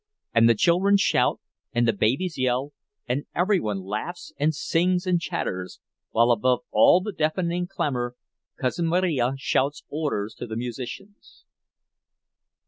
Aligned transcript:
And 0.33 0.49
the 0.49 0.55
children 0.55 0.97
shout 0.97 1.39
and 1.73 1.87
the 1.87 1.93
babies 1.93 2.35
yell, 2.35 2.73
and 3.07 3.27
every 3.35 3.59
one 3.59 3.83
laughs 3.83 4.33
and 4.39 4.55
sings 4.55 5.05
and 5.05 5.21
chatters—while 5.21 6.31
above 6.31 6.61
all 6.71 7.01
the 7.01 7.11
deafening 7.11 7.67
clamor 7.67 8.15
Cousin 8.59 8.87
Marija 8.87 9.33
shouts 9.37 9.83
orders 9.89 10.33
to 10.39 10.47
the 10.47 10.57
musicians. 10.57 11.45